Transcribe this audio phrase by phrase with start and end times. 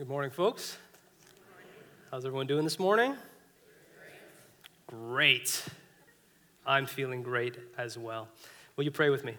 [0.00, 0.78] Good morning, folks.
[2.10, 3.14] How's everyone doing this morning?
[4.86, 5.62] Great.
[6.64, 8.26] I'm feeling great as well.
[8.76, 9.34] Will you pray with me?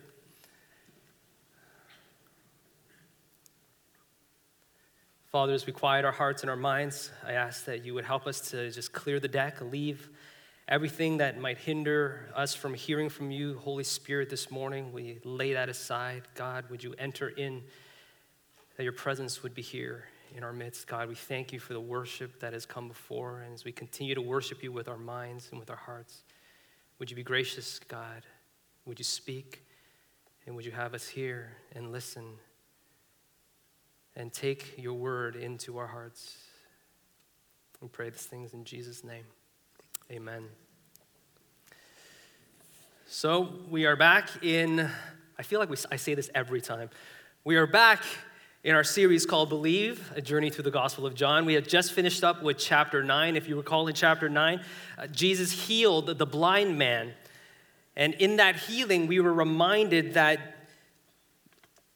[5.32, 8.28] Father, as we quiet our hearts and our minds, I ask that you would help
[8.28, 10.12] us to just clear the deck, leave
[10.68, 14.94] everything that might hinder us from hearing from you, Holy Spirit, this morning.
[14.94, 16.22] We lay that aside.
[16.36, 17.64] God, would you enter in,
[18.78, 20.06] that your presence would be here
[20.36, 20.88] in our midst.
[20.88, 23.42] God, we thank you for the worship that has come before.
[23.42, 26.24] And as we continue to worship you with our minds and with our hearts,
[27.00, 28.24] would you be gracious, God?
[28.86, 29.64] Would you speak?
[30.46, 32.24] And would you have us hear and listen
[34.16, 36.38] and take your word into our hearts?
[37.82, 39.26] We pray these things in Jesus' name.
[40.12, 40.44] Amen.
[43.08, 44.90] So we are back in,
[45.38, 46.90] I feel like we, I say this every time.
[47.44, 48.04] We are back
[48.64, 51.46] in our series called Believe, a journey through the Gospel of John.
[51.46, 53.36] We had just finished up with chapter 9.
[53.36, 54.62] If you recall, in chapter 9,
[54.98, 57.14] uh, Jesus healed the blind man.
[57.96, 60.58] And in that healing, we were reminded that,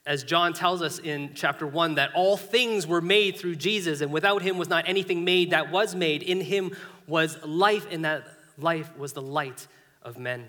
[0.06, 4.12] as John tells us in chapter 1, that all things were made through Jesus, and
[4.12, 6.24] without him was not anything made that was made.
[6.24, 8.24] In him was life, and that
[8.58, 9.68] life was the light
[10.02, 10.44] of men.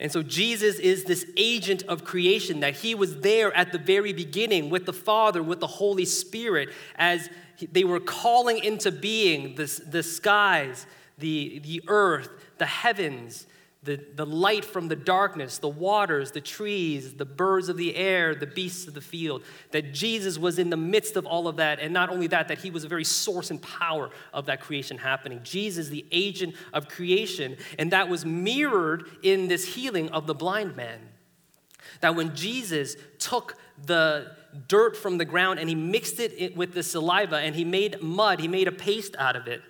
[0.00, 4.12] And so Jesus is this agent of creation, that he was there at the very
[4.12, 7.28] beginning with the Father, with the Holy Spirit, as
[7.72, 10.86] they were calling into being the, the skies,
[11.18, 13.46] the, the earth, the heavens,
[13.84, 18.34] the, the light from the darkness, the waters, the trees, the birds of the air,
[18.34, 21.78] the beasts of the field, that Jesus was in the midst of all of that.
[21.78, 24.98] And not only that, that he was a very source and power of that creation
[24.98, 25.40] happening.
[25.44, 30.76] Jesus, the agent of creation, and that was mirrored in this healing of the blind
[30.76, 30.98] man.
[32.00, 33.56] That when Jesus took
[33.86, 34.32] the
[34.66, 38.40] dirt from the ground and he mixed it with the saliva and he made mud,
[38.40, 39.62] he made a paste out of it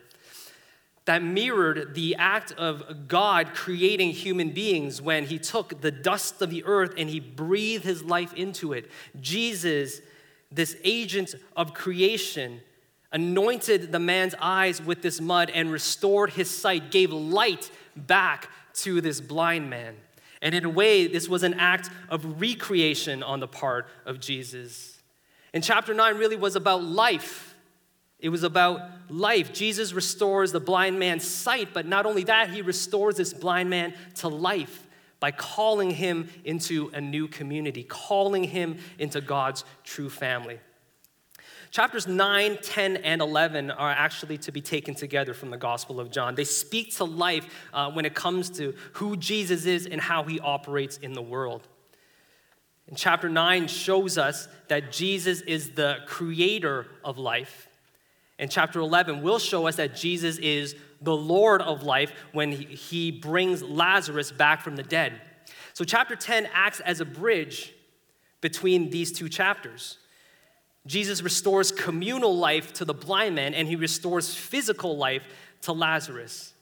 [1.09, 6.51] that mirrored the act of God creating human beings when he took the dust of
[6.51, 8.91] the earth and he breathed his life into it.
[9.19, 10.03] Jesus,
[10.53, 12.61] this agent of creation,
[13.11, 19.01] anointed the man's eyes with this mud and restored his sight, gave light back to
[19.01, 19.97] this blind man.
[20.43, 24.99] And in a way, this was an act of recreation on the part of Jesus.
[25.55, 27.48] And chapter 9 really was about life
[28.21, 29.53] it was about life.
[29.53, 33.95] Jesus restores the blind man's sight, but not only that, he restores this blind man
[34.17, 34.87] to life
[35.21, 40.59] by calling him into a new community, calling him into God's true family.
[41.71, 46.11] Chapters 9, 10, and 11 are actually to be taken together from the Gospel of
[46.11, 46.35] John.
[46.35, 50.41] They speak to life uh, when it comes to who Jesus is and how he
[50.41, 51.69] operates in the world.
[52.87, 57.68] And chapter 9 shows us that Jesus is the creator of life
[58.39, 63.11] in chapter 11 will show us that Jesus is the Lord of life when he
[63.11, 65.21] brings Lazarus back from the dead.
[65.73, 67.73] So, chapter 10 acts as a bridge
[68.41, 69.99] between these two chapters.
[70.87, 75.23] Jesus restores communal life to the blind man, and he restores physical life
[75.63, 76.55] to Lazarus.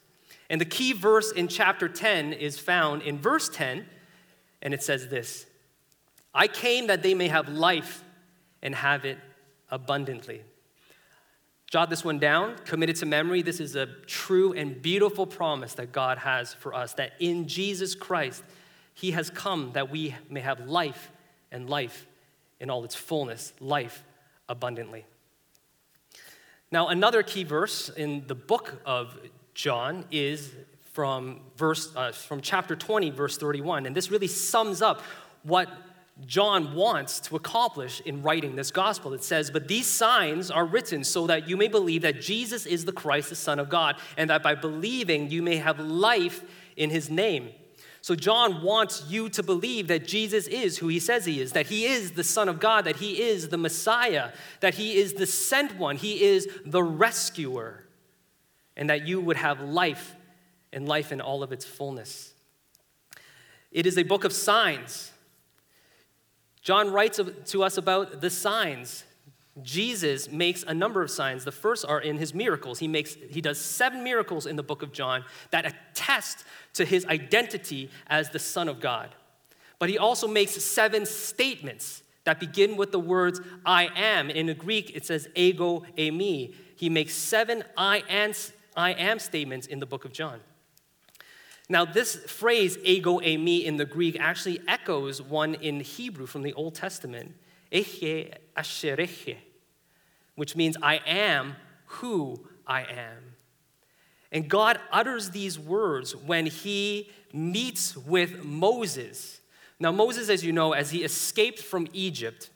[0.48, 3.86] And the key verse in chapter 10 is found in verse 10,
[4.62, 5.46] and it says this
[6.34, 8.02] I came that they may have life
[8.62, 9.18] and have it
[9.70, 10.42] abundantly.
[11.76, 13.42] Jot this one down, commit it to memory.
[13.42, 17.94] This is a true and beautiful promise that God has for us that in Jesus
[17.94, 18.42] Christ,
[18.94, 21.10] He has come that we may have life
[21.52, 22.06] and life
[22.60, 24.02] in all its fullness, life
[24.48, 25.04] abundantly.
[26.70, 29.14] Now, another key verse in the book of
[29.52, 30.54] John is
[30.94, 35.02] from verse uh, from chapter 20 verse 31 and this really sums up
[35.42, 35.68] what
[36.24, 39.12] John wants to accomplish in writing this gospel.
[39.12, 42.86] It says, But these signs are written so that you may believe that Jesus is
[42.86, 46.42] the Christ, the Son of God, and that by believing you may have life
[46.76, 47.50] in his name.
[48.00, 51.66] So, John wants you to believe that Jesus is who he says he is, that
[51.66, 55.26] he is the Son of God, that he is the Messiah, that he is the
[55.26, 57.84] sent one, he is the rescuer,
[58.76, 60.14] and that you would have life
[60.72, 62.32] and life in all of its fullness.
[63.72, 65.12] It is a book of signs.
[66.66, 69.04] John writes to us about the signs.
[69.62, 71.44] Jesus makes a number of signs.
[71.44, 72.80] The first are in his miracles.
[72.80, 77.06] He, makes, he does seven miracles in the book of John that attest to his
[77.06, 79.14] identity as the Son of God.
[79.78, 84.28] But he also makes seven statements that begin with the words I am.
[84.28, 86.52] In the Greek, it says ego eimi.
[86.74, 88.32] He makes seven I am,
[88.76, 90.40] I am statements in the book of John.
[91.68, 96.52] Now, this phrase, ego eimi, in the Greek actually echoes one in Hebrew from the
[96.52, 97.34] Old Testament,
[97.72, 99.36] eche ashereche,
[100.36, 103.34] which means I am who I am.
[104.30, 109.40] And God utters these words when he meets with Moses.
[109.80, 112.50] Now, Moses, as you know, as he escaped from Egypt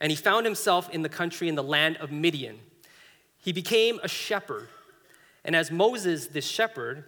[0.00, 2.58] and he found himself in the country in the land of Midian,
[3.38, 4.68] he became a shepherd.
[5.44, 7.04] And as Moses, this shepherd,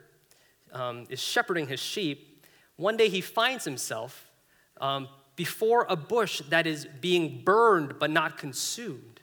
[0.72, 2.44] um, is shepherding his sheep,
[2.76, 4.30] one day he finds himself
[4.80, 9.20] um, before a bush that is being burned but not consumed.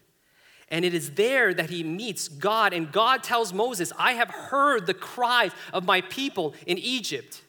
[0.70, 2.74] And it is there that he meets God.
[2.74, 7.42] And God tells Moses, I have heard the cries of my people in Egypt.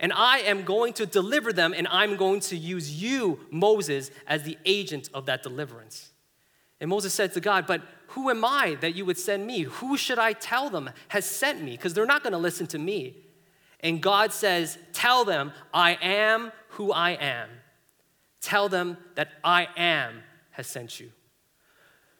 [0.00, 4.42] And I am going to deliver them, and I'm going to use you, Moses, as
[4.42, 6.10] the agent of that deliverance.
[6.80, 7.82] And Moses said to God, But
[8.16, 9.60] who am I that you would send me?
[9.64, 11.72] Who should I tell them has sent me?
[11.72, 13.14] Because they're not going to listen to me.
[13.80, 17.50] And God says, Tell them, I am who I am.
[18.40, 20.22] Tell them that I am
[20.52, 21.12] has sent you.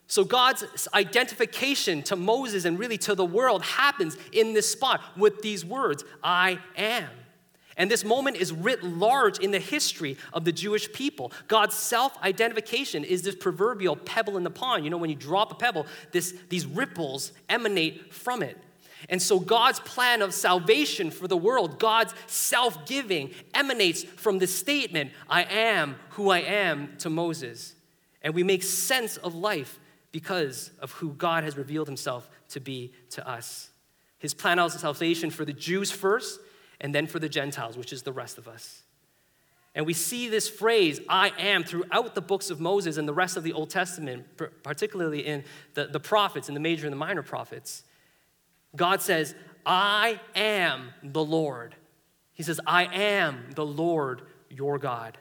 [0.07, 5.41] So God's identification to Moses and really to the world happens in this spot with
[5.41, 7.09] these words I am.
[7.77, 11.33] And this moment is writ large in the history of the Jewish people.
[11.47, 14.85] God's self identification is this proverbial pebble in the pond.
[14.85, 18.57] You know, when you drop a pebble, this, these ripples emanate from it.
[19.09, 24.47] And so God's plan of salvation for the world, God's self giving, emanates from the
[24.47, 27.75] statement, I am who I am to Moses.
[28.23, 29.79] And we make sense of life
[30.13, 33.71] because of who God has revealed himself to be to us.
[34.19, 36.41] His plan of salvation for the Jews first,
[36.81, 38.83] and then for the Gentiles, which is the rest of us.
[39.75, 43.37] And we see this phrase, I am, throughout the books of Moses and the rest
[43.37, 44.25] of the Old Testament,
[44.63, 45.45] particularly in
[45.75, 47.83] the, the prophets, in the major and the minor prophets.
[48.75, 49.35] God says,
[49.67, 51.75] I am the Lord.
[52.33, 55.19] He says, I am the Lord your God.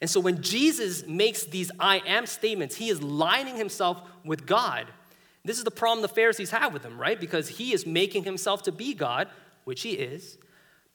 [0.00, 4.86] And so when Jesus makes these I am statements, he is lining himself with God.
[5.44, 7.18] This is the problem the Pharisees have with him, right?
[7.18, 9.28] Because he is making himself to be God,
[9.64, 10.38] which he is.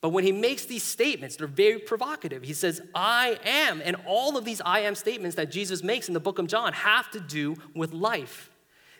[0.05, 2.43] But when he makes these statements, they're very provocative.
[2.43, 3.81] He says, I am.
[3.83, 6.73] And all of these I am statements that Jesus makes in the book of John
[6.73, 8.51] have to do with life.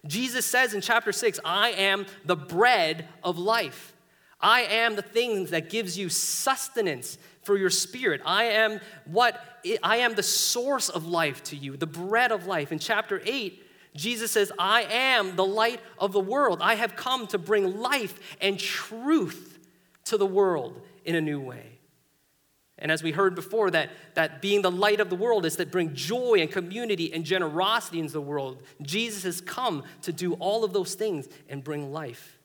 [0.08, 3.94] Jesus says in chapter 6, I am the bread of life.
[4.42, 8.22] I am the thing that gives you sustenance for your spirit.
[8.26, 9.40] I am what
[9.84, 12.72] I am the source of life to you, the bread of life.
[12.72, 13.62] In chapter 8,
[13.94, 16.62] Jesus says, I am the light of the world.
[16.64, 19.55] I have come to bring life and truth
[20.06, 21.80] to the world in a new way.
[22.78, 25.66] And as we heard before, that, that being the light of the world is to
[25.66, 28.62] bring joy and community and generosity into the world.
[28.82, 32.38] Jesus has come to do all of those things and bring life.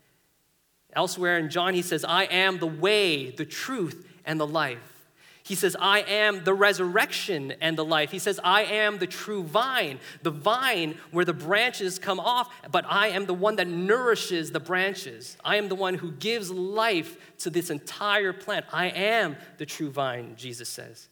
[0.92, 5.00] Elsewhere in John, he says, I am the way, the truth, and the life.
[5.42, 8.10] He says, I am the resurrection and the life.
[8.10, 12.84] He says, I am the true vine, the vine where the branches come off, but
[12.88, 15.37] I am the one that nourishes the branches.
[15.44, 18.66] I am the one who gives life to this entire plant.
[18.72, 21.08] I am the true vine, Jesus says.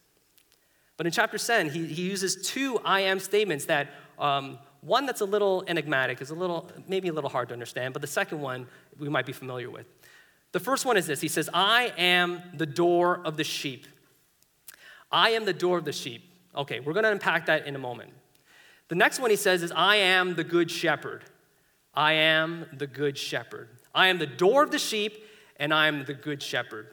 [0.95, 3.87] But in chapter 7, he, he uses two I am statements that
[4.19, 7.93] um, one that's a little enigmatic, is a little, maybe a little hard to understand,
[7.93, 8.67] but the second one
[8.97, 9.85] we might be familiar with.
[10.51, 13.87] The first one is this He says, I am the door of the sheep.
[15.11, 16.23] I am the door of the sheep.
[16.55, 18.11] Okay, we're going to unpack that in a moment.
[18.87, 21.23] The next one he says is, I am the good shepherd.
[21.93, 23.69] I am the good shepherd.
[23.93, 25.25] I am the door of the sheep,
[25.57, 26.87] and I am the good shepherd.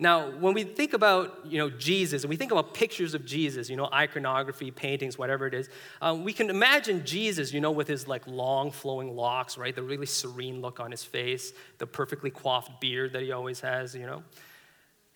[0.00, 3.68] Now, when we think about you know Jesus, and we think about pictures of Jesus,
[3.68, 5.68] you know iconography, paintings, whatever it is,
[6.00, 9.82] um, we can imagine Jesus, you know, with his like long flowing locks, right, the
[9.82, 14.06] really serene look on his face, the perfectly coiffed beard that he always has, you
[14.06, 14.22] know.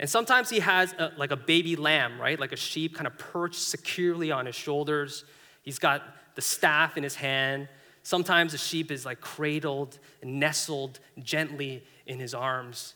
[0.02, 2.38] And sometimes he has a, like a baby lamb, right?
[2.38, 5.24] Like a sheep kind of perched securely on his shoulders.
[5.62, 6.02] He's got
[6.34, 7.68] the staff in his hand.
[8.02, 12.94] Sometimes the sheep is like cradled and nestled gently in his arms.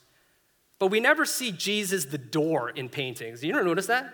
[0.80, 3.44] But we never see Jesus the door in paintings.
[3.44, 4.12] You ever notice that?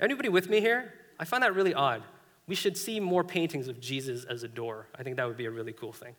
[0.00, 0.92] Anybody with me here?
[1.20, 2.02] I find that really odd.
[2.48, 4.88] We should see more paintings of Jesus as a door.
[4.98, 6.16] I think that would be a really cool thing.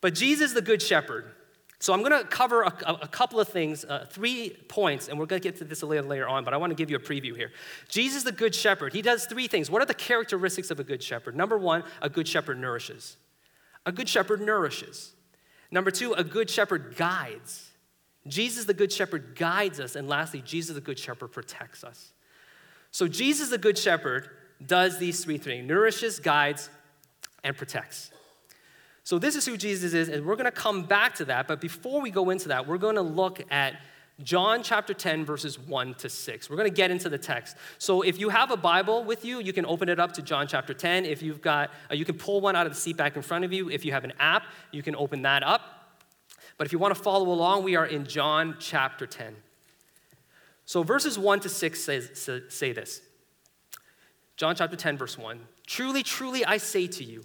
[0.00, 1.26] But Jesus, the Good Shepherd,
[1.84, 2.72] so I'm going to cover a,
[3.02, 5.86] a couple of things, uh, three points, and we're going to get to this a
[5.86, 7.52] little later on, but I want to give you a preview here.
[7.90, 9.70] Jesus, the Good Shepherd, he does three things.
[9.70, 11.36] What are the characteristics of a good shepherd?
[11.36, 13.18] Number one, a good shepherd nourishes.
[13.84, 15.12] A good shepherd nourishes.
[15.70, 17.68] Number two, a good shepherd guides.
[18.26, 19.94] Jesus, the Good Shepherd, guides us.
[19.94, 22.14] And lastly, Jesus, the Good Shepherd, protects us.
[22.92, 24.30] So Jesus, the Good Shepherd,
[24.64, 26.70] does these three things nourishes, guides,
[27.42, 28.10] and protects.
[29.04, 31.46] So, this is who Jesus is, and we're going to come back to that.
[31.46, 33.74] But before we go into that, we're going to look at
[34.22, 36.48] John chapter 10, verses 1 to 6.
[36.48, 37.56] We're going to get into the text.
[37.78, 40.46] So if you have a Bible with you, you can open it up to John
[40.46, 41.04] chapter 10.
[41.04, 43.44] If you've got, uh, you can pull one out of the seat back in front
[43.44, 43.68] of you.
[43.68, 45.62] If you have an app, you can open that up.
[46.56, 49.34] But if you want to follow along, we are in John chapter 10.
[50.64, 53.02] So verses 1 to 6 says, say this
[54.36, 57.24] John chapter 10, verse 1 Truly, truly, I say to you,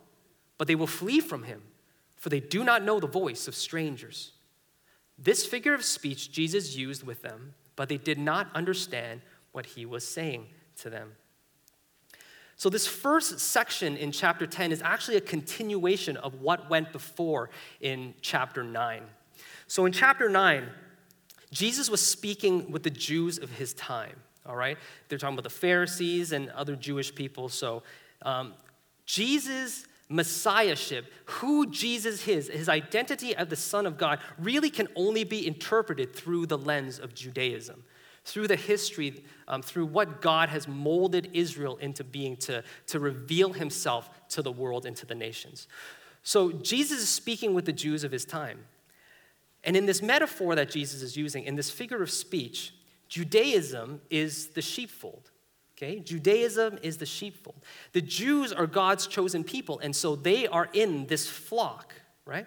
[0.61, 1.63] but they will flee from him,
[2.17, 4.33] for they do not know the voice of strangers.
[5.17, 9.21] This figure of speech Jesus used with them, but they did not understand
[9.53, 11.13] what he was saying to them.
[12.57, 17.49] So, this first section in chapter 10 is actually a continuation of what went before
[17.79, 19.01] in chapter 9.
[19.65, 20.69] So, in chapter 9,
[21.49, 24.77] Jesus was speaking with the Jews of his time, all right?
[25.09, 27.49] They're talking about the Pharisees and other Jewish people.
[27.49, 27.81] So,
[28.21, 28.53] um,
[29.07, 35.23] Jesus messiahship, who Jesus is, his identity as the Son of God, really can only
[35.23, 37.83] be interpreted through the lens of Judaism,
[38.25, 43.53] through the history, um, through what God has molded Israel into being to, to reveal
[43.53, 45.67] himself to the world and to the nations.
[46.23, 48.65] So Jesus is speaking with the Jews of his time.
[49.63, 52.73] And in this metaphor that Jesus is using, in this figure of speech,
[53.07, 55.31] Judaism is the sheepfold.
[55.81, 55.99] Okay?
[55.99, 57.55] Judaism is the sheepfold.
[57.93, 61.95] The Jews are God's chosen people, and so they are in this flock,
[62.25, 62.45] right?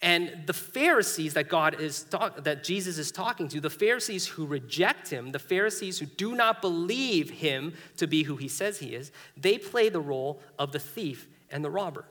[0.00, 4.46] And the Pharisees that God is talk, that Jesus is talking to, the Pharisees who
[4.46, 8.94] reject him, the Pharisees who do not believe him to be who he says he
[8.94, 12.04] is, they play the role of the thief and the robber.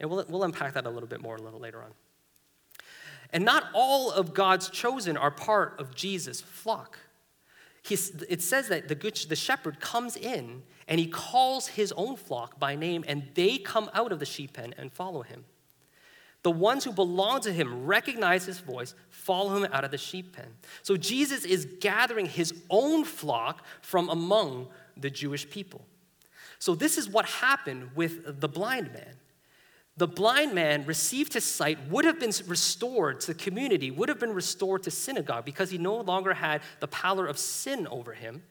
[0.00, 1.90] And we'll, we'll unpack that a little bit more a little later on.
[3.34, 6.98] And not all of God's chosen are part of Jesus' flock.
[7.86, 12.16] He's, it says that the, good, the shepherd comes in and he calls his own
[12.16, 15.44] flock by name, and they come out of the sheep pen and follow him.
[16.42, 20.36] The ones who belong to him recognize his voice, follow him out of the sheep
[20.36, 20.46] pen.
[20.82, 25.84] So Jesus is gathering his own flock from among the Jewish people.
[26.58, 29.14] So this is what happened with the blind man
[29.96, 34.20] the blind man received his sight, would have been restored to the community, would have
[34.20, 38.42] been restored to synagogue because he no longer had the power of sin over him.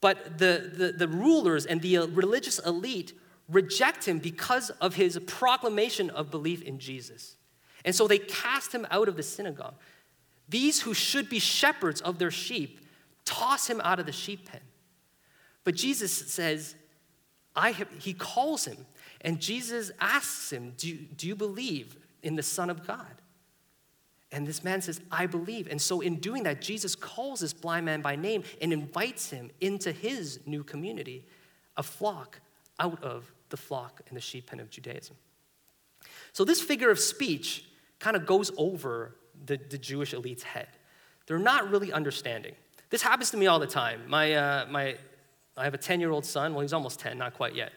[0.00, 3.12] But the, the, the rulers and the religious elite
[3.48, 7.36] reject him because of his proclamation of belief in Jesus.
[7.84, 9.74] And so they cast him out of the synagogue.
[10.48, 12.80] These who should be shepherds of their sheep
[13.26, 14.60] toss him out of the sheep pen.
[15.62, 16.74] But Jesus says,
[17.56, 18.86] I have, he calls him
[19.24, 23.22] and Jesus asks him, do you, do you believe in the Son of God?
[24.30, 25.68] And this man says, I believe.
[25.70, 29.50] And so, in doing that, Jesus calls this blind man by name and invites him
[29.60, 31.24] into his new community,
[31.76, 32.40] a flock
[32.80, 35.16] out of the flock and the sheep pen of Judaism.
[36.32, 37.64] So, this figure of speech
[38.00, 39.14] kind of goes over
[39.46, 40.68] the, the Jewish elite's head.
[41.26, 42.56] They're not really understanding.
[42.90, 44.02] This happens to me all the time.
[44.08, 44.96] My, uh, my,
[45.56, 46.54] I have a 10 year old son.
[46.54, 47.72] Well, he's almost 10, not quite yet.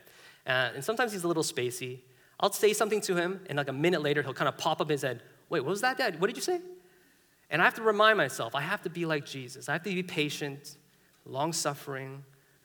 [0.48, 2.00] Uh, and sometimes he's a little spacey.
[2.39, 4.89] I'll say something to him, and like a minute later, he'll kind of pop up
[4.89, 5.22] his head.
[5.50, 6.22] Wait, what was that, Dad?
[6.22, 6.62] What did you say?
[7.50, 9.70] And I have to remind myself, I have to be like Jesus.
[9.70, 10.77] I have to be patient,
[11.25, 12.24] long suffering.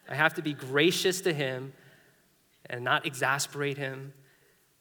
[0.08, 1.72] I have to be gracious to him
[2.68, 4.12] and not exasperate him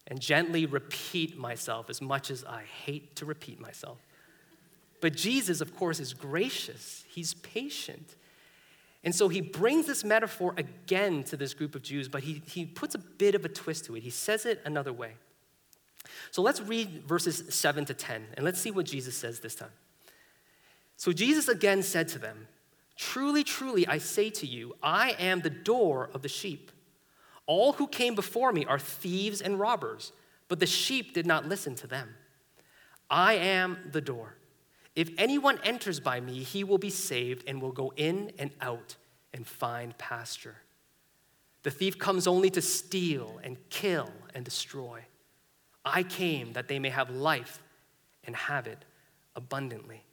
[0.07, 3.97] and gently repeat myself as much as I hate to repeat myself.
[4.99, 8.15] But Jesus, of course, is gracious, he's patient.
[9.03, 12.65] And so he brings this metaphor again to this group of Jews, but he, he
[12.65, 14.03] puts a bit of a twist to it.
[14.03, 15.13] He says it another way.
[16.29, 19.71] So let's read verses 7 to 10, and let's see what Jesus says this time.
[20.97, 22.47] So Jesus again said to them,
[22.95, 26.71] Truly, truly, I say to you, I am the door of the sheep.
[27.47, 30.11] All who came before me are thieves and robbers,
[30.47, 32.09] but the sheep did not listen to them.
[33.09, 34.35] I am the door.
[34.95, 38.95] If anyone enters by me, he will be saved and will go in and out
[39.33, 40.57] and find pasture.
[41.63, 45.05] The thief comes only to steal and kill and destroy.
[45.85, 47.61] I came that they may have life
[48.25, 48.83] and have it
[49.35, 50.03] abundantly.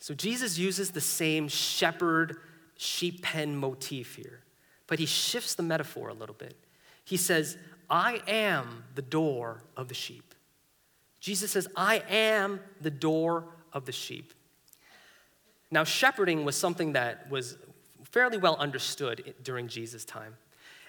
[0.00, 2.36] So Jesus uses the same shepherd
[2.76, 4.40] sheep pen motif here,
[4.86, 6.56] but he shifts the metaphor a little bit.
[7.04, 7.56] He says,
[7.90, 10.27] I am the door of the sheep.
[11.20, 14.32] Jesus says, I am the door of the sheep.
[15.70, 17.58] Now, shepherding was something that was
[18.04, 20.36] fairly well understood during Jesus' time.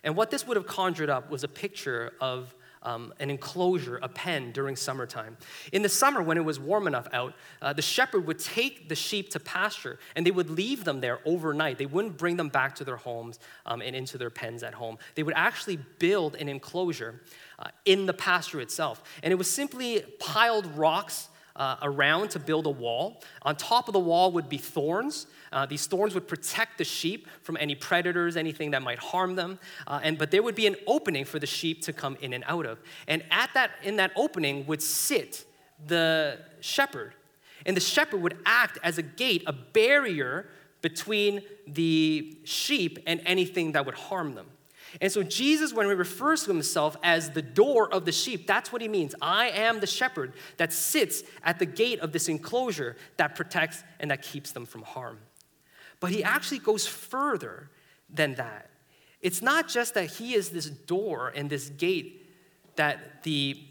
[0.04, 4.08] And what this would have conjured up was a picture of um, an enclosure, a
[4.08, 5.38] pen during summertime.
[5.72, 8.96] In the summer, when it was warm enough out, uh, the shepherd would take the
[8.96, 11.78] sheep to pasture and they would leave them there overnight.
[11.78, 14.98] They wouldn't bring them back to their homes um, and into their pens at home.
[15.16, 17.22] They would actually build an enclosure
[17.58, 19.04] uh, in the pasture itself.
[19.24, 23.22] And it was simply piled rocks uh, around to build a wall.
[23.44, 25.28] On top of the wall would be thorns.
[25.52, 29.60] Uh, these thorns would protect the sheep from any predators, anything that might harm them.
[29.86, 32.44] Uh, and, but there would be an opening for the sheep to come in and
[32.48, 32.80] out of.
[33.08, 35.46] And at that, in that opening would sit
[35.86, 37.14] the shepherd.
[37.66, 40.48] And the shepherd would act as a gate, a barrier
[40.82, 44.48] between the sheep and anything that would harm them.
[45.02, 48.72] And so, Jesus, when he refers to himself as the door of the sheep, that's
[48.72, 49.14] what he means.
[49.22, 54.12] I am the shepherd that sits at the gate of this enclosure that protects and
[54.12, 55.20] that keeps them from harm.
[56.00, 57.70] But he actually goes further
[58.10, 58.70] than that.
[59.22, 62.28] It's not just that he is this door and this gate
[62.78, 63.62] that the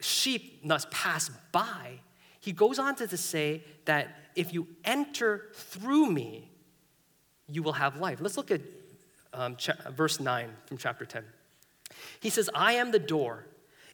[0.00, 2.00] sheep must pass by.
[2.40, 6.50] He goes on to say that if you enter through me,
[7.48, 8.20] you will have life.
[8.20, 8.60] Let's look at
[9.34, 9.56] um,
[9.90, 11.24] verse 9 from chapter 10.
[12.20, 13.46] He says, I am the door.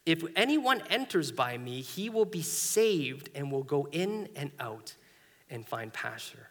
[0.06, 4.94] If anyone enters by me, he will be saved and will go in and out
[5.50, 6.48] and find pasture.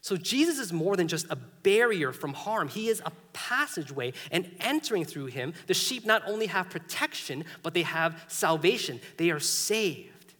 [0.00, 2.68] So Jesus is more than just a barrier from harm.
[2.68, 7.74] He is a passageway, and entering through him, the sheep not only have protection, but
[7.74, 9.00] they have salvation.
[9.16, 10.34] They are saved.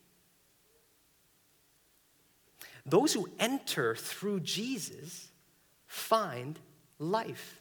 [2.87, 5.29] Those who enter through Jesus
[5.87, 6.59] find
[6.99, 7.58] life.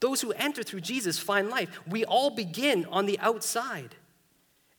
[0.00, 1.68] Those who enter through Jesus find life.
[1.86, 3.94] We all begin on the outside,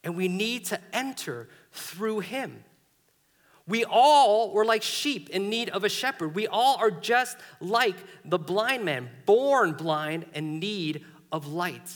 [0.03, 2.63] and we need to enter through him.
[3.67, 6.35] We all were like sheep in need of a shepherd.
[6.35, 11.93] We all are just like the blind man, born blind and need of light.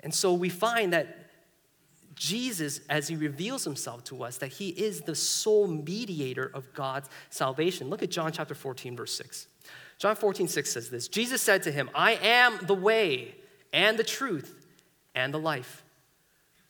[0.00, 1.24] And so we find that
[2.14, 7.08] Jesus, as he reveals himself to us, that he is the sole mediator of God's
[7.30, 7.88] salvation.
[7.88, 9.48] Look at John chapter 14, verse 6.
[9.98, 13.36] John 14, 6 says this Jesus said to him, I am the way
[13.72, 14.66] and the truth
[15.14, 15.84] and the life.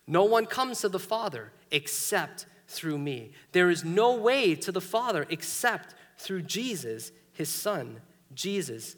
[0.07, 3.33] No one comes to the Father except through me.
[3.53, 8.01] There is no way to the Father except through Jesus, his Son,
[8.35, 8.97] Jesus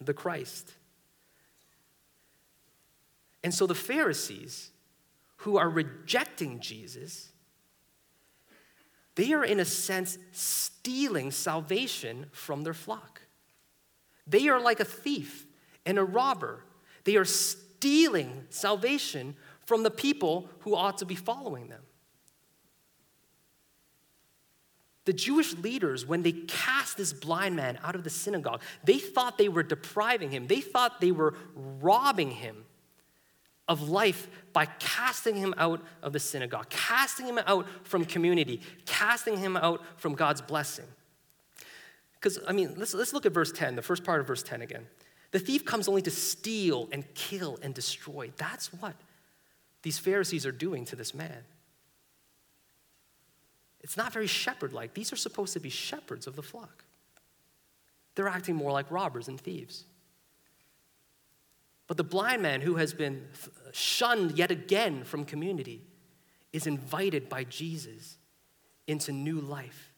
[0.00, 0.72] the Christ.
[3.42, 4.70] And so the Pharisees,
[5.38, 7.30] who are rejecting Jesus,
[9.14, 13.19] they are, in a sense, stealing salvation from their flock.
[14.30, 15.46] They are like a thief
[15.84, 16.62] and a robber.
[17.04, 21.82] They are stealing salvation from the people who ought to be following them.
[25.04, 29.38] The Jewish leaders, when they cast this blind man out of the synagogue, they thought
[29.38, 30.46] they were depriving him.
[30.46, 32.64] They thought they were robbing him
[33.66, 39.38] of life by casting him out of the synagogue, casting him out from community, casting
[39.38, 40.86] him out from God's blessing.
[42.20, 44.60] Because, I mean, let's, let's look at verse 10, the first part of verse 10
[44.60, 44.86] again.
[45.30, 48.30] The thief comes only to steal and kill and destroy.
[48.36, 48.94] That's what
[49.82, 51.44] these Pharisees are doing to this man.
[53.80, 54.92] It's not very shepherd like.
[54.92, 56.84] These are supposed to be shepherds of the flock.
[58.14, 59.84] They're acting more like robbers and thieves.
[61.86, 63.26] But the blind man who has been
[63.72, 65.80] shunned yet again from community
[66.52, 68.18] is invited by Jesus
[68.86, 69.89] into new life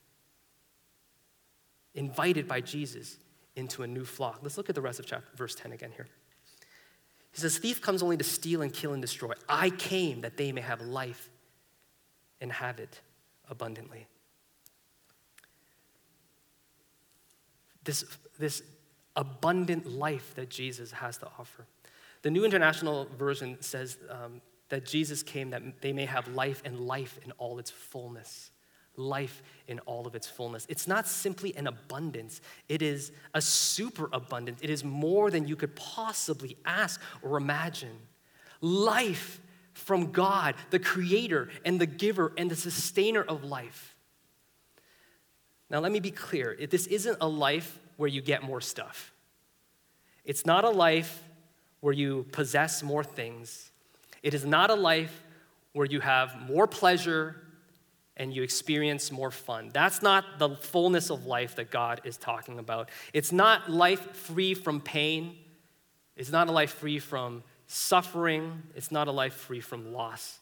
[1.95, 3.19] invited by Jesus
[3.57, 4.41] into a new flock.
[4.43, 6.09] Let's look at the rest of chapter, verse 10 again here.
[7.33, 9.33] He says, Thief comes only to steal and kill and destroy.
[9.49, 11.31] I came that they may have life
[12.41, 13.01] and have it
[13.49, 14.07] abundantly.
[17.85, 18.05] This,
[18.39, 18.63] this
[19.17, 21.67] abundant life that Jesus has to offer.
[22.23, 26.81] The New International Version says um, that Jesus came that they may have life and
[26.81, 28.51] life in all its fullness
[28.97, 30.67] life in all of its fullness.
[30.69, 34.61] It's not simply an abundance, it is a superabundance.
[34.63, 37.99] It is more than you could possibly ask or imagine.
[38.61, 39.41] Life
[39.73, 43.97] from God, the creator and the giver and the sustainer of life.
[45.71, 49.13] Now, let me be clear this isn't a life where you get more stuff.
[50.25, 51.23] It's not a life
[51.81, 53.71] where you possess more things.
[54.23, 55.25] It is not a life
[55.73, 57.37] where you have more pleasure
[58.17, 59.71] and you experience more fun.
[59.73, 62.91] That's not the fullness of life that God is talking about.
[63.13, 65.37] It's not life free from pain,
[66.17, 70.39] it's not a life free from suffering, it's not a life free from loss.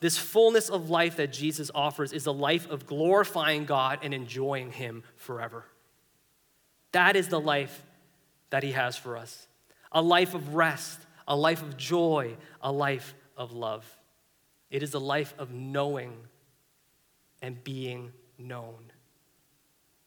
[0.00, 4.72] This fullness of life that Jesus offers is a life of glorifying God and enjoying
[4.72, 5.64] Him forever.
[6.90, 7.84] That is the life
[8.50, 9.46] that He has for us
[9.94, 10.98] a life of rest,
[11.28, 13.84] a life of joy, a life of love.
[14.70, 16.14] It is a life of knowing
[17.42, 18.92] and being known.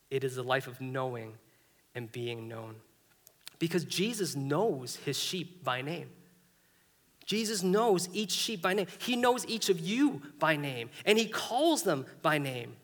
[0.09, 1.33] It is a life of knowing
[1.93, 2.75] and being known.
[3.59, 6.09] Because Jesus knows his sheep by name.
[7.25, 8.87] Jesus knows each sheep by name.
[8.99, 12.75] He knows each of you by name, and he calls them by name.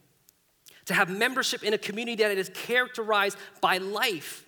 [0.86, 4.46] To have membership in a community that is characterized by life,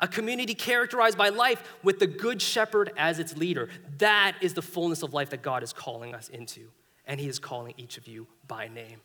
[0.00, 3.68] a community characterized by life with the Good Shepherd as its leader.
[3.98, 6.70] That is the fullness of life that God is calling us into,
[7.06, 9.00] and he is calling each of you by name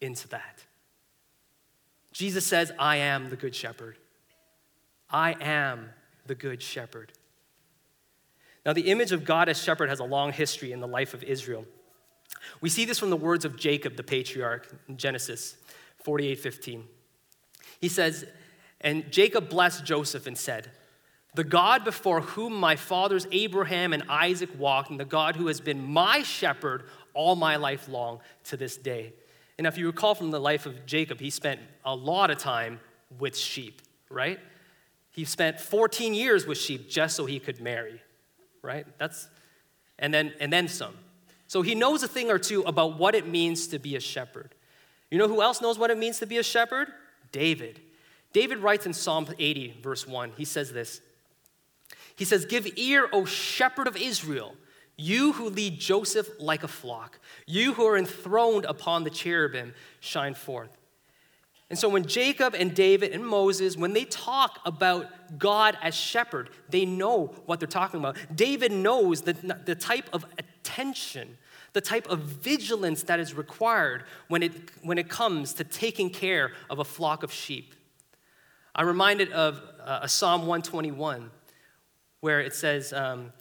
[0.00, 0.64] into that.
[2.12, 3.98] Jesus says, I am the Good Shepherd.
[5.10, 5.90] I am
[6.26, 7.12] the Good Shepherd.
[8.64, 11.22] Now, the image of God as shepherd has a long history in the life of
[11.22, 11.64] Israel.
[12.60, 15.56] We see this from the words of Jacob, the patriarch, in Genesis
[16.02, 16.84] 48 15.
[17.80, 18.24] He says,
[18.80, 20.70] And Jacob blessed Joseph and said,
[21.34, 25.60] The God before whom my fathers Abraham and Isaac walked, and the God who has
[25.60, 29.12] been my shepherd all my life long to this day.
[29.58, 32.80] And if you recall from the life of Jacob, he spent a lot of time
[33.18, 34.38] with sheep, right?
[35.10, 38.00] He spent 14 years with sheep just so he could marry
[38.66, 38.86] right?
[38.98, 39.28] That's
[39.98, 40.94] and then and then some.
[41.46, 44.54] So he knows a thing or two about what it means to be a shepherd.
[45.10, 46.88] You know who else knows what it means to be a shepherd?
[47.30, 47.80] David.
[48.32, 51.00] David writes in Psalm 80, verse 1, he says this.
[52.16, 54.54] He says, Give ear, O shepherd of Israel,
[54.96, 60.34] you who lead Joseph like a flock, you who are enthroned upon the cherubim, shine
[60.34, 60.76] forth.
[61.68, 66.50] And so when Jacob and David and Moses, when they talk about God as shepherd,
[66.68, 68.16] they know what they're talking about.
[68.34, 71.36] David knows the, the type of attention,
[71.72, 76.52] the type of vigilance that is required when it, when it comes to taking care
[76.70, 77.74] of a flock of sheep.
[78.74, 81.30] I'm reminded of uh, a Psalm 121
[82.20, 83.32] where it says, um,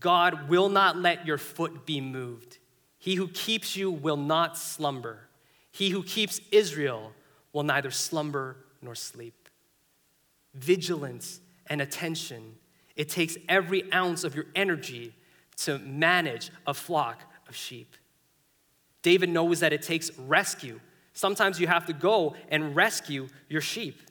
[0.00, 2.58] God will not let your foot be moved.
[2.98, 5.28] He who keeps you will not slumber.
[5.70, 7.12] He who keeps Israel
[7.52, 9.48] will neither slumber nor sleep.
[10.54, 12.56] Vigilance and attention.
[12.96, 15.14] It takes every ounce of your energy
[15.58, 17.96] to manage a flock of sheep.
[19.02, 20.80] David knows that it takes rescue.
[21.12, 24.02] Sometimes you have to go and rescue your sheep.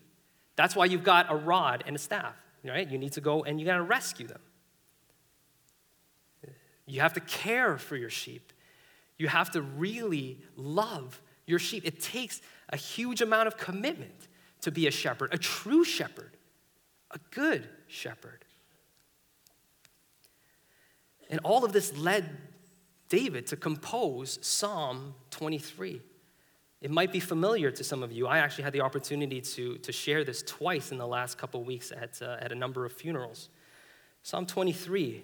[0.56, 2.36] That's why you've got a rod and a staff,
[2.66, 2.90] right?
[2.90, 4.40] You need to go and you got to rescue them.
[6.88, 8.54] You have to care for your sheep.
[9.18, 11.86] You have to really love your sheep.
[11.86, 14.28] It takes a huge amount of commitment
[14.62, 16.38] to be a shepherd, a true shepherd,
[17.12, 18.46] a good shepherd.
[21.30, 22.26] And all of this led
[23.10, 26.02] David to compose Psalm 23.
[26.82, 28.28] It might be familiar to some of you.
[28.28, 31.92] I actually had the opportunity to, to share this twice in the last couple weeks
[31.92, 33.50] at, uh, at a number of funerals.
[34.24, 35.24] Psalm 23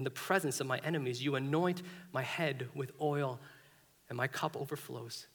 [0.00, 1.22] in the presence of my enemies.
[1.22, 3.38] You anoint my head with oil,
[4.08, 5.26] and my cup overflows.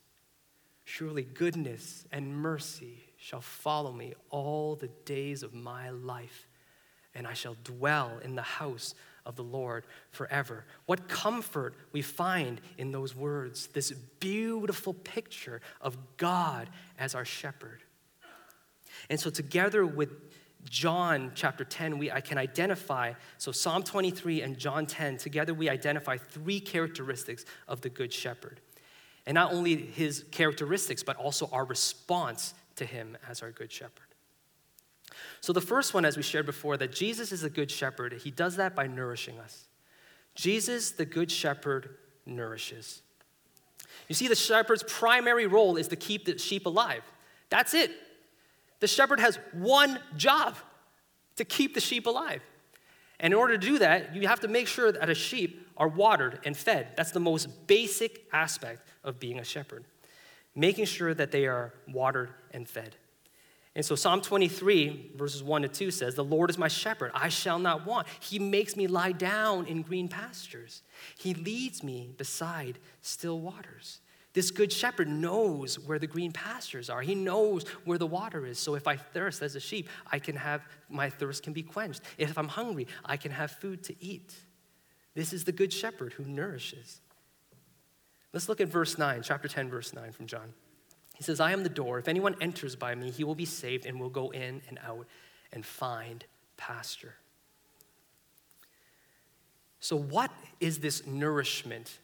[0.85, 6.47] Surely goodness and mercy shall follow me all the days of my life,
[7.13, 10.65] and I shall dwell in the house of the Lord forever.
[10.87, 17.83] What comfort we find in those words, this beautiful picture of God as our shepherd.
[19.11, 20.09] And so, together with
[20.65, 25.69] John chapter 10, we, I can identify, so Psalm 23 and John 10, together we
[25.69, 28.59] identify three characteristics of the Good Shepherd.
[29.25, 33.91] And not only his characteristics, but also our response to him as our good shepherd.
[35.41, 38.31] So, the first one, as we shared before, that Jesus is a good shepherd, he
[38.31, 39.65] does that by nourishing us.
[40.35, 43.01] Jesus, the good shepherd, nourishes.
[44.07, 47.03] You see, the shepherd's primary role is to keep the sheep alive.
[47.49, 47.91] That's it.
[48.79, 50.55] The shepherd has one job
[51.37, 52.41] to keep the sheep alive.
[53.19, 55.87] And in order to do that, you have to make sure that a sheep are
[55.87, 56.89] watered and fed.
[56.97, 59.85] That's the most basic aspect of being a shepherd,
[60.55, 62.95] making sure that they are watered and fed.
[63.75, 67.27] And so Psalm 23, verses 1 to 2 says, The Lord is my shepherd, I
[67.27, 68.07] shall not want.
[68.21, 70.81] He makes me lie down in green pastures.
[71.17, 73.99] He leads me beside still waters.
[74.35, 77.01] This good shepherd knows where the green pastures are.
[77.01, 78.59] He knows where the water is.
[78.59, 82.01] So if I thirst as a sheep, I can have my thirst can be quenched.
[82.17, 84.35] If I'm hungry, I can have food to eat.
[85.13, 86.99] This is the good shepherd who nourishes.
[88.33, 90.53] Let's look at verse 9, chapter 10, verse 9 from John.
[91.15, 91.97] He says, I am the door.
[91.97, 95.07] If anyone enters by me, he will be saved and will go in and out
[95.53, 96.25] and find
[96.57, 97.15] pasture.
[99.79, 101.99] So, what is this nourishment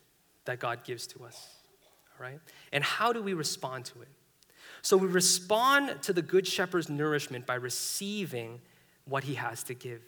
[0.45, 1.60] that God gives to us?
[2.21, 2.39] Right?
[2.71, 4.07] And how do we respond to it?
[4.83, 8.61] So, we respond to the Good Shepherd's nourishment by receiving
[9.05, 10.01] what he has to give.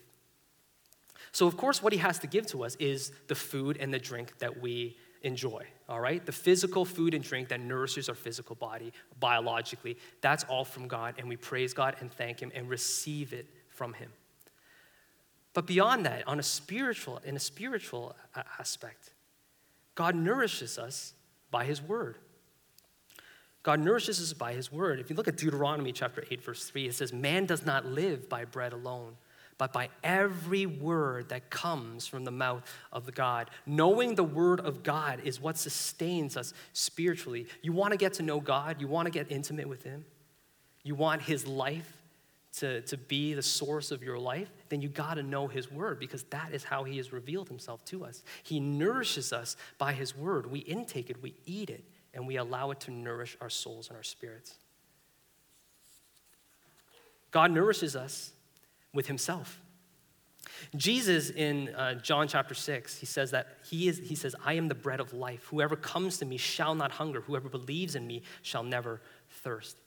[1.31, 3.99] So, of course, what he has to give to us is the food and the
[3.99, 6.23] drink that we enjoy, all right?
[6.23, 11.15] The physical food and drink that nourishes our physical body biologically, that's all from God,
[11.17, 14.11] and we praise God and thank Him and receive it from Him.
[15.53, 18.15] But beyond that, on a spiritual, in a spiritual
[18.59, 19.13] aspect,
[19.95, 21.13] God nourishes us
[21.53, 22.17] by His Word.
[23.63, 24.99] God nourishes us by His Word.
[24.99, 28.27] If you look at Deuteronomy chapter 8, verse 3, it says, Man does not live
[28.27, 29.15] by bread alone
[29.57, 33.49] but by every word that comes from the mouth of God.
[33.65, 37.47] Knowing the word of God is what sustains us spiritually.
[37.61, 40.05] You want to get to know God, you want to get intimate with Him,
[40.83, 42.02] you want His life
[42.57, 45.99] to, to be the source of your life, then you got to know His Word
[45.99, 48.23] because that is how He has revealed Himself to us.
[48.43, 50.51] He nourishes us by His Word.
[50.51, 53.97] We intake it, we eat it, and we allow it to nourish our souls and
[53.97, 54.55] our spirits.
[57.33, 58.31] God nourishes us
[58.93, 59.59] with himself.
[60.75, 64.67] Jesus in uh, John chapter 6, he says that he, is, he says, I am
[64.67, 65.45] the bread of life.
[65.49, 67.21] Whoever comes to me shall not hunger.
[67.21, 69.77] Whoever believes in me shall never thirst.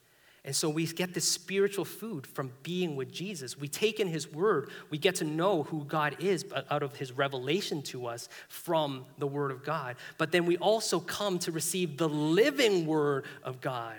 [0.47, 3.57] And so we get this spiritual food from being with Jesus.
[3.57, 7.11] We take in his word, we get to know who God is out of his
[7.11, 9.97] revelation to us from the word of God.
[10.17, 13.97] But then we also come to receive the living word of God,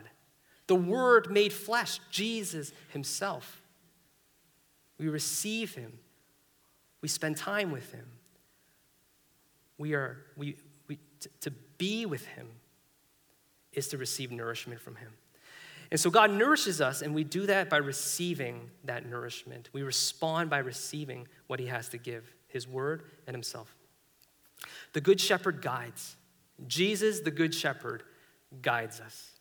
[0.69, 3.61] the word made flesh, Jesus himself.
[4.99, 5.93] We receive him.
[7.03, 8.07] We spend time with him.
[9.77, 10.57] We are, we,
[10.89, 12.49] we, to, to be with him
[13.75, 15.11] is to receive nourishment from him.
[15.91, 19.71] And so God nourishes us, and we do that by receiving that nourishment.
[19.73, 23.75] We respond by receiving what he has to give his word and himself.
[24.93, 26.17] The Good Shepherd guides.
[26.67, 28.03] Jesus, the Good Shepherd,
[28.61, 29.33] guides us.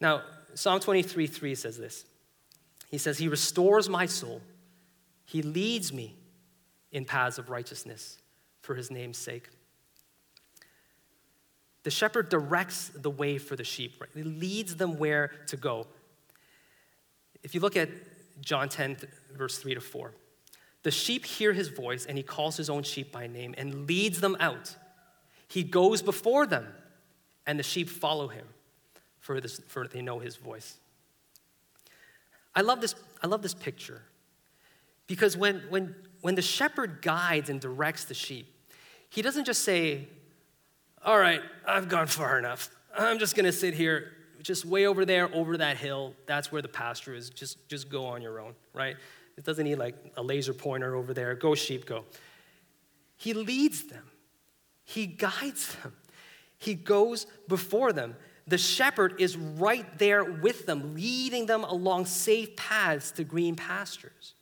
[0.00, 0.22] Now,
[0.54, 2.04] Psalm 23 3 says this
[2.90, 4.42] He says, He restores my soul.
[5.24, 6.16] He leads me
[6.92, 8.18] in paths of righteousness
[8.60, 9.48] for his name's sake.
[11.84, 14.10] The shepherd directs the way for the sheep, right?
[14.14, 15.86] He leads them where to go.
[17.42, 17.90] If you look at
[18.40, 18.96] John 10,
[19.36, 20.12] verse 3 to 4,
[20.82, 24.20] the sheep hear his voice, and he calls his own sheep by name and leads
[24.20, 24.74] them out.
[25.46, 26.66] He goes before them,
[27.46, 28.46] and the sheep follow him,
[29.20, 30.78] for, this, for they know his voice.
[32.54, 34.02] I love this, I love this picture
[35.06, 38.46] because when, when, when the shepherd guides and directs the sheep,
[39.10, 40.08] he doesn't just say,
[41.04, 42.70] All right, I've gone far enough.
[42.96, 44.12] I'm just going to sit here,
[44.42, 46.14] just way over there, over that hill.
[46.24, 47.28] That's where the pasture is.
[47.28, 48.96] Just, just go on your own, right?
[49.36, 51.34] It doesn't need like a laser pointer over there.
[51.34, 52.06] Go, sheep, go.
[53.16, 54.04] He leads them,
[54.84, 55.92] he guides them,
[56.56, 58.16] he goes before them.
[58.46, 64.34] The shepherd is right there with them, leading them along safe paths to green pastures.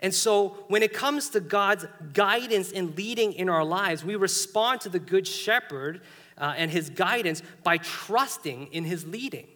[0.00, 4.80] And so, when it comes to God's guidance and leading in our lives, we respond
[4.82, 6.02] to the Good Shepherd
[6.36, 9.46] uh, and his guidance by trusting in his leading.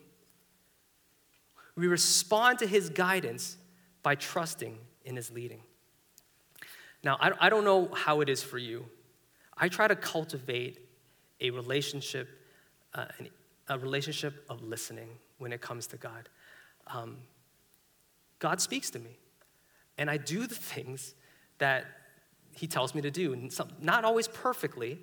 [1.77, 3.57] We respond to his guidance
[4.03, 5.61] by trusting in his leading.
[7.03, 8.87] Now, I, I don't know how it is for you.
[9.57, 10.79] I try to cultivate
[11.41, 12.29] a relationship,
[12.95, 13.07] uh,
[13.69, 16.29] a relationship of listening when it comes to God.
[16.89, 17.19] Um,
[18.39, 19.19] God speaks to me
[19.99, 21.15] and I do the things
[21.59, 21.85] that
[22.53, 23.33] he tells me to do.
[23.33, 24.99] And some, not always perfectly,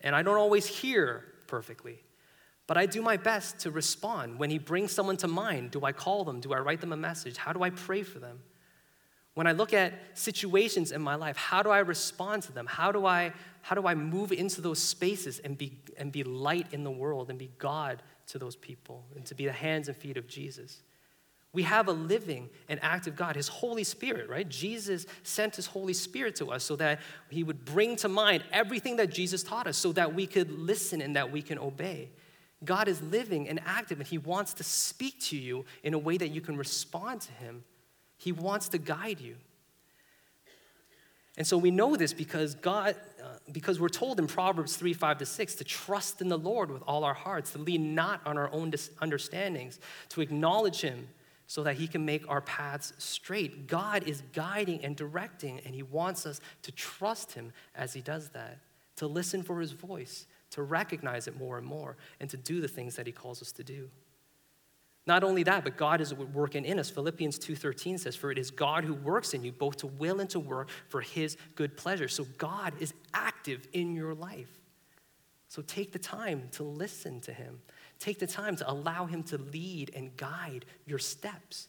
[0.00, 2.02] and I don't always hear perfectly,
[2.66, 4.38] but I do my best to respond.
[4.38, 6.40] When he brings someone to mind, do I call them?
[6.40, 7.36] Do I write them a message?
[7.36, 8.40] How do I pray for them?
[9.34, 12.66] When I look at situations in my life, how do I respond to them?
[12.66, 16.66] How do I, how do I move into those spaces and be, and be light
[16.72, 19.96] in the world and be God to those people and to be the hands and
[19.96, 20.82] feet of Jesus?
[21.54, 24.48] We have a living and active God, His Holy Spirit, right?
[24.48, 28.96] Jesus sent His Holy Spirit to us so that He would bring to mind everything
[28.96, 32.08] that Jesus taught us so that we could listen and that we can obey.
[32.64, 36.16] God is living and active, and He wants to speak to you in a way
[36.16, 37.64] that you can respond to Him.
[38.16, 39.36] He wants to guide you.
[41.36, 45.18] And so we know this because God, uh, because we're told in Proverbs 3 5
[45.18, 48.38] to 6 to trust in the Lord with all our hearts, to lean not on
[48.38, 51.08] our own understandings, to acknowledge Him
[51.52, 53.66] so that He can make our paths straight.
[53.66, 58.30] God is guiding and directing, and He wants us to trust Him as He does
[58.30, 58.56] that,
[58.96, 62.68] to listen for His voice, to recognize it more and more, and to do the
[62.68, 63.90] things that He calls us to do.
[65.06, 66.88] Not only that, but God is working in us.
[66.88, 70.30] Philippians 2:13 says, "For it is God who works in you both to will and
[70.30, 74.58] to work for his good pleasure." So God is active in your life.
[75.48, 77.60] So take the time to listen to him.
[78.02, 81.68] Take the time to allow him to lead and guide your steps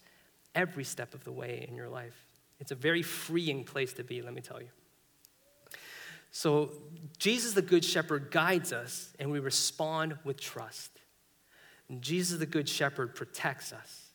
[0.56, 2.26] every step of the way in your life.
[2.60, 4.70] It's a very freeing place to be, let me tell you.
[6.32, 6.72] So,
[7.20, 10.90] Jesus, the Good Shepherd, guides us, and we respond with trust.
[12.00, 14.08] Jesus, the Good Shepherd, protects us.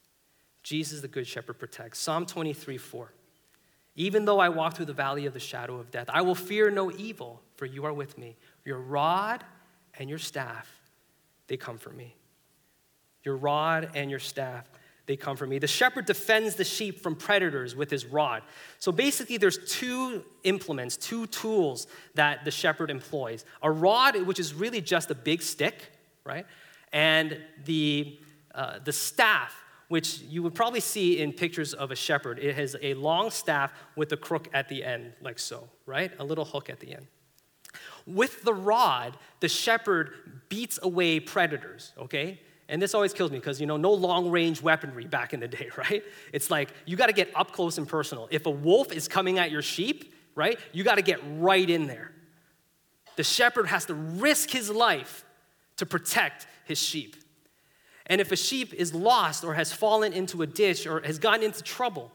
[0.65, 2.01] Jesus, the Good Shepherd, protects.
[2.01, 3.13] Psalm 23 4.
[3.95, 6.69] Even though I walk through the valley of the shadow of death, I will fear
[6.69, 8.35] no evil, for you are with me.
[8.65, 9.45] Your rod
[10.01, 10.78] and your staff,
[11.49, 12.15] they comfort me.
[13.25, 14.71] Your rod and your staff,
[15.07, 15.59] they comfort me.
[15.59, 18.43] The shepherd defends the sheep from predators with his rod.
[18.79, 24.55] So basically, there's two implements, two tools that the shepherd employs a rod, which is
[24.55, 25.91] really just a big stick,
[26.25, 26.47] right?
[26.93, 28.19] and the,
[28.55, 29.55] uh, the staff,
[29.89, 32.39] which you would probably see in pictures of a shepherd.
[32.39, 36.13] It has a long staff with a crook at the end, like so, right?
[36.19, 37.07] A little hook at the end.
[38.09, 40.13] With the rod, the shepherd
[40.49, 42.41] beats away predators, okay?
[42.69, 45.49] And this always kills me because, you know, no long range weaponry back in the
[45.49, 46.03] day, right?
[46.33, 48.27] It's like you got to get up close and personal.
[48.31, 51.87] If a wolf is coming at your sheep, right, you got to get right in
[51.87, 52.13] there.
[53.17, 55.25] The shepherd has to risk his life
[55.77, 57.17] to protect his sheep.
[58.07, 61.43] And if a sheep is lost or has fallen into a ditch or has gotten
[61.43, 62.11] into trouble,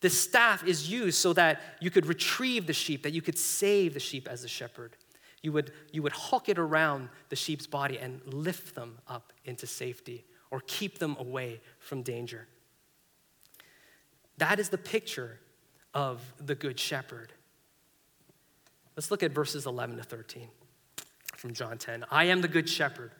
[0.00, 3.94] the staff is used so that you could retrieve the sheep, that you could save
[3.94, 4.96] the sheep as a shepherd.
[5.42, 9.66] You would, you would hook it around the sheep's body and lift them up into
[9.66, 12.46] safety or keep them away from danger.
[14.38, 15.38] That is the picture
[15.94, 17.32] of the Good Shepherd.
[18.96, 20.48] Let's look at verses 11 to 13
[21.36, 22.04] from John 10.
[22.10, 23.12] I am the Good Shepherd.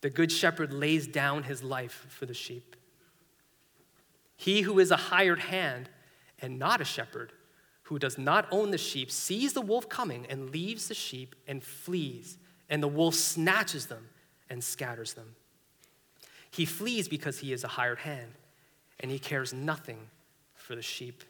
[0.00, 2.76] The good shepherd lays down his life for the sheep.
[4.36, 5.88] He who is a hired hand
[6.40, 7.32] and not a shepherd,
[7.84, 11.62] who does not own the sheep, sees the wolf coming and leaves the sheep and
[11.62, 14.08] flees, and the wolf snatches them
[14.50, 15.36] and scatters them.
[16.50, 18.32] He flees because he is a hired hand,
[19.00, 19.98] and he cares nothing
[20.54, 21.24] for the sheep.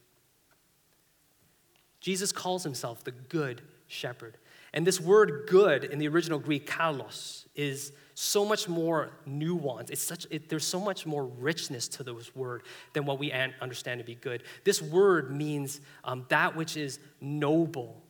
[2.01, 4.37] Jesus calls himself the good shepherd.
[4.75, 9.89] And this word good in the original Greek, kalos, is so much more nuance.
[9.89, 14.01] It's such, it, there's so much more richness to this word than what we understand
[14.01, 14.43] to be good.
[14.65, 18.03] This word means um, that which is noble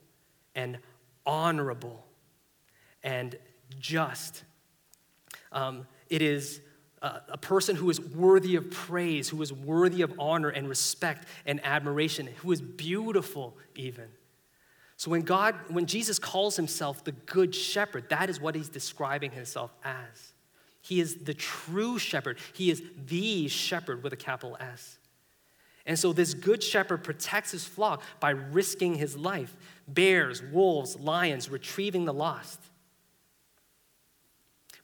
[0.54, 0.78] and
[1.26, 2.04] honorable
[3.02, 3.36] and
[3.78, 4.42] just.
[5.52, 6.60] Um, it is
[7.02, 11.62] a person who is worthy of praise, who is worthy of honor and respect and
[11.62, 14.08] admiration, who is beautiful, even.
[14.96, 19.32] So when God, when Jesus calls himself the good shepherd, that is what he's describing
[19.32, 20.32] himself as.
[20.80, 22.38] He is the true shepherd.
[22.52, 24.98] He is the shepherd with a capital S.
[25.86, 29.54] And so this good shepherd protects his flock by risking his life.
[29.86, 32.60] Bears, wolves, lions, retrieving the lost.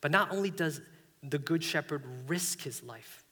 [0.00, 0.80] But not only does
[1.22, 3.24] the good shepherd risk his life,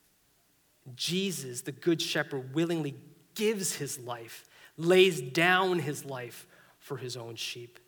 [0.95, 2.95] Jesus, the good shepherd, willingly
[3.35, 4.45] gives his life,
[4.77, 6.47] lays down his life
[6.89, 7.79] for his own sheep.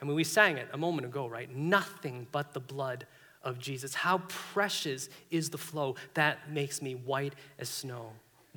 [0.00, 1.54] I mean, we sang it a moment ago, right?
[1.54, 3.06] Nothing but the blood
[3.42, 3.94] of Jesus.
[3.94, 8.12] How precious is the flow that makes me white as snow.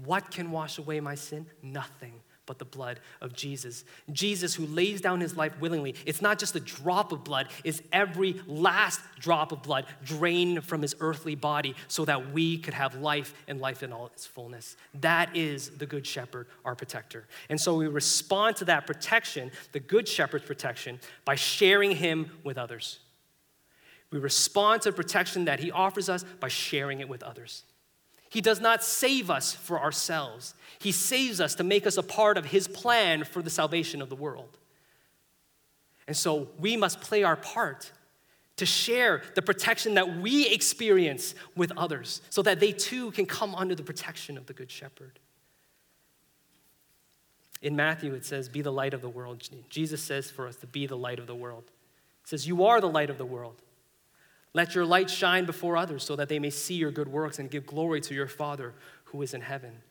[0.06, 1.48] What can wash away my sin?
[1.64, 2.14] Nothing
[2.48, 3.84] but the blood of Jesus.
[4.12, 7.84] Jesus, who lays down his life willingly, it's not just a drop of blood, it's
[7.94, 12.96] every last drop of blood drained from his earthly body so that we could have
[12.96, 14.76] life and life in all its fullness.
[14.96, 17.28] That is the Good Shepherd, our protector.
[17.50, 22.58] And so we respond to that protection, the Good Shepherd's protection, by sharing him with
[22.58, 23.00] others.
[24.10, 27.64] We respond to the protection that he offers us by sharing it with others.
[28.30, 30.54] He does not save us for ourselves.
[30.80, 34.10] He saves us to make us a part of His plan for the salvation of
[34.10, 34.58] the world.
[36.08, 37.92] And so we must play our part
[38.58, 43.54] to share the protection that we experience with others so that they too can come
[43.56, 45.20] under the protection of the Good Shepherd.
[47.62, 49.48] In Matthew, it says, Be the light of the world.
[49.70, 51.64] Jesus says for us to be the light of the world.
[52.24, 53.62] He says, You are the light of the world.
[54.54, 57.50] Let your light shine before others so that they may see your good works and
[57.52, 58.74] give glory to your Father
[59.06, 59.82] who is in heaven.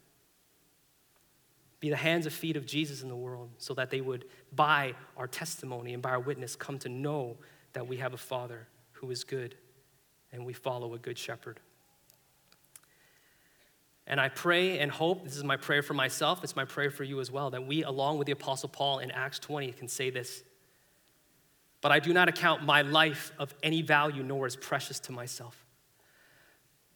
[1.78, 4.94] Be the hands and feet of Jesus in the world so that they would, by
[5.16, 7.36] our testimony and by our witness, come to know
[7.74, 9.54] that we have a Father who is good
[10.32, 11.60] and we follow a good shepherd.
[14.06, 17.04] And I pray and hope, this is my prayer for myself, it's my prayer for
[17.04, 20.10] you as well, that we, along with the Apostle Paul in Acts 20, can say
[20.10, 20.44] this.
[21.80, 25.64] But I do not account my life of any value, nor as precious to myself.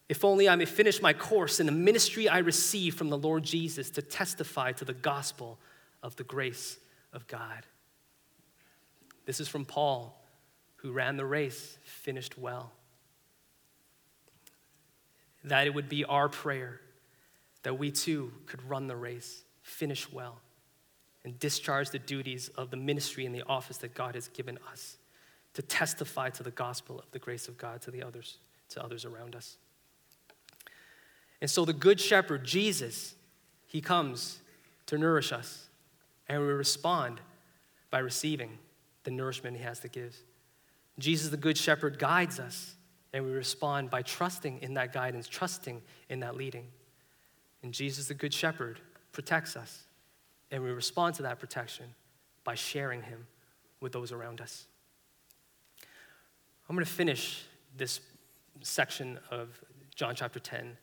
[0.09, 3.45] If only I may finish my course in the ministry I receive from the Lord
[3.45, 5.59] Jesus to testify to the gospel
[6.03, 6.78] of the grace
[7.12, 7.66] of God.
[9.24, 10.20] This is from Paul,
[10.76, 12.72] who ran the race, finished well.
[15.45, 16.81] That it would be our prayer
[17.62, 20.41] that we too could run the race, finish well,
[21.25, 24.97] and discharge the duties of the ministry and the office that God has given us
[25.55, 28.39] to testify to the gospel of the grace of God to the others,
[28.71, 29.57] to others around us.
[31.41, 33.14] And so the good shepherd, Jesus,
[33.66, 34.41] he comes
[34.87, 35.68] to nourish us,
[36.29, 37.21] and we respond
[37.91, 38.59] by receiving
[39.05, 40.16] the nourishment he has to give.
[40.99, 42.75] Jesus, the good shepherd, guides us,
[43.12, 46.66] and we respond by trusting in that guidance, trusting in that leading.
[47.62, 48.81] And Jesus, the Good Shepherd,
[49.12, 49.85] protects us.
[50.51, 51.86] And we respond to that protection
[52.44, 53.26] by sharing Him
[53.80, 54.66] with those around us.
[56.68, 57.44] I'm going to finish
[57.76, 58.01] this
[58.62, 59.48] section of
[59.94, 60.76] John chapter 10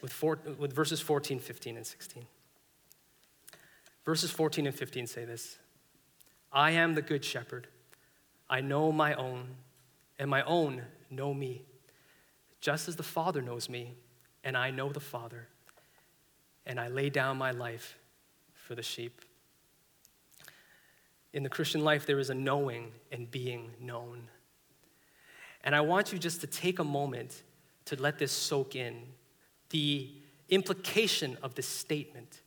[0.00, 2.24] with, four, with verses 14, 15, and 16.
[4.04, 5.58] Verses 14 and 15 say this
[6.52, 7.68] I am the Good Shepherd.
[8.48, 9.46] I know my own,
[10.18, 11.62] and my own know me,
[12.60, 13.94] just as the Father knows me,
[14.44, 15.48] and I know the Father
[16.66, 17.96] and I lay down my life
[18.64, 19.20] for the sheep.
[21.32, 24.28] In the Christian life, there is a knowing and being known.
[25.62, 27.42] And I want you just to take a moment
[27.86, 29.02] to let this soak in
[29.70, 30.10] the
[30.48, 32.40] implication of this statement.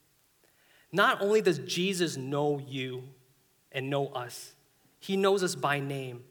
[0.91, 3.03] Not only does Jesus know you
[3.71, 4.53] and know us,
[4.99, 6.23] he knows us by name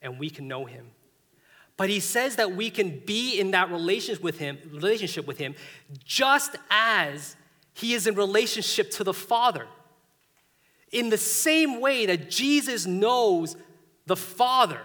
[0.00, 0.86] and we can know him.
[1.76, 5.54] But he says that we can be in that relationship with him, relationship with him
[6.04, 7.36] just as
[7.74, 9.66] he is in relationship to the Father.
[10.92, 13.56] In the same way that Jesus knows
[14.06, 14.80] the Father,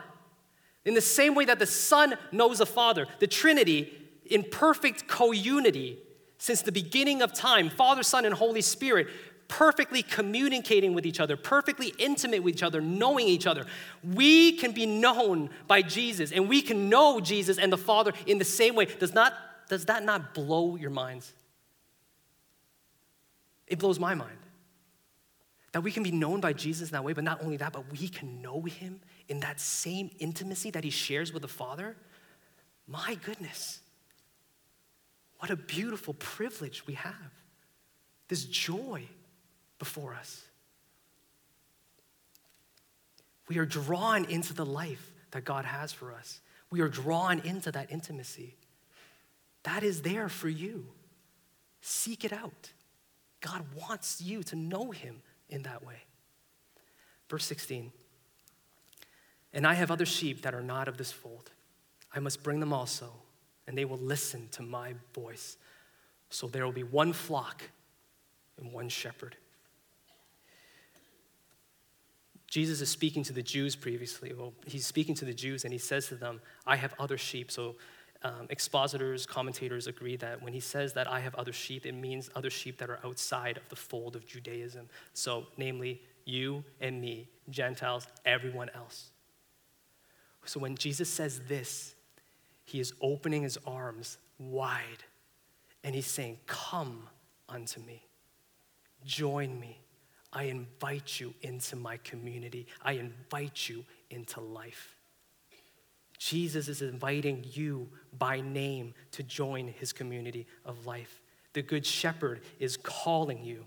[0.86, 3.94] in the same way that the Son knows the Father, the Trinity
[4.26, 6.00] in perfect co-unity
[6.38, 9.08] since the beginning of time, Father, Son, and Holy Spirit
[9.50, 13.66] perfectly communicating with each other, perfectly intimate with each other, knowing each other.
[14.04, 18.38] We can be known by Jesus, and we can know Jesus and the Father in
[18.38, 18.86] the same way.
[18.86, 19.34] Does, not,
[19.68, 21.34] does that not blow your minds?
[23.70, 24.38] It blows my mind.
[25.72, 27.90] That we can be known by Jesus in that way, but not only that, but
[27.92, 31.96] we can know him in that same intimacy that he shares with the Father.
[32.88, 33.80] My goodness.
[35.38, 37.14] What a beautiful privilege we have.
[38.28, 39.04] This joy
[39.78, 40.44] before us.
[43.48, 46.42] We are drawn into the life that God has for us.
[46.72, 48.56] We are drawn into that intimacy.
[49.64, 50.88] That is there for you.
[51.82, 52.72] Seek it out.
[53.42, 56.04] God wants you to know him in that way.
[57.30, 57.92] Verse 16
[59.54, 61.52] And I have other sheep that are not of this fold.
[62.14, 63.12] I must bring them also,
[63.68, 65.58] and they will listen to my voice.
[66.30, 67.64] So there will be one flock
[68.58, 69.36] and one shepherd.
[72.48, 74.34] Jesus is speaking to the Jews previously.
[74.34, 77.52] Well, he's speaking to the Jews and he says to them, I have other sheep.
[77.52, 77.76] So
[78.22, 82.30] um, expositors, commentators agree that when he says that I have other sheep, it means
[82.36, 84.90] other sheep that are outside of the fold of Judaism.
[85.14, 89.12] So, namely, you and me, Gentiles, everyone else.
[90.46, 91.96] So, when Jesus says this,
[92.66, 95.04] he is opening his arms wide
[95.84, 97.08] and he's saying, Come
[97.48, 98.06] unto me,
[99.06, 99.80] join me.
[100.32, 104.99] I invite you into my community, I invite you into life.
[106.20, 111.22] Jesus is inviting you by name to join his community of life.
[111.54, 113.66] The Good Shepherd is calling you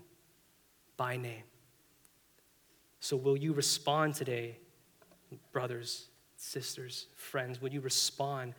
[0.95, 1.43] by name.
[2.99, 4.59] So, will you respond today,
[5.51, 7.59] brothers, sisters, friends?
[7.59, 8.53] Will you respond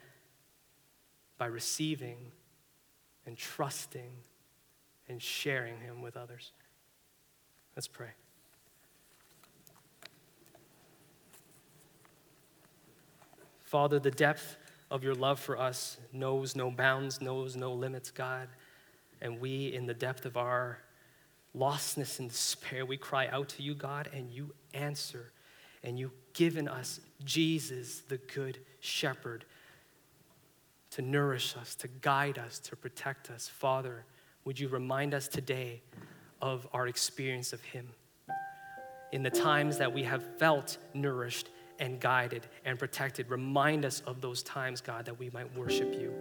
[1.39, 2.33] by receiving
[3.27, 4.11] and trusting
[5.09, 6.51] and sharing him with others?
[7.77, 8.11] Let's pray.
[13.75, 14.57] Father, the depth
[14.89, 18.47] of your love for us knows no bounds, knows no limits, God.
[19.21, 20.79] And we, in the depth of our
[21.57, 25.33] lostness and despair, we cry out to you, God, and you answer.
[25.83, 29.45] and you've given us Jesus, the Good Shepherd,
[30.91, 33.49] to nourish us, to guide us, to protect us.
[33.49, 34.05] Father,
[34.45, 35.83] would you remind us today
[36.41, 37.89] of our experience of Him?
[39.11, 41.49] In the times that we have felt nourished
[41.79, 46.13] and guided and protected, remind us of those times, God, that we might worship you.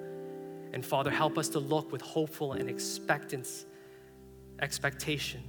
[0.74, 3.66] And Father, help us to look with hopeful and expectance,
[4.60, 5.44] expectation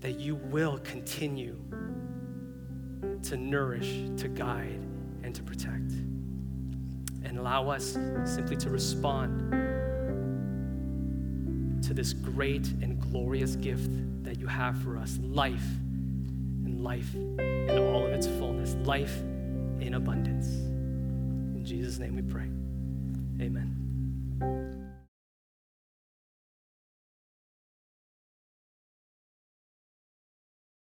[0.00, 1.56] that you will continue
[3.22, 4.80] to nourish, to guide,
[5.22, 5.92] and to protect.
[7.24, 9.52] And allow us simply to respond
[11.82, 13.90] to this great and glorious gift
[14.24, 15.66] that you have for us life
[16.78, 19.20] life in all of its fullness, life
[19.80, 20.48] in abundance.
[21.56, 22.48] In Jesus' name we pray.
[23.40, 23.77] Amen.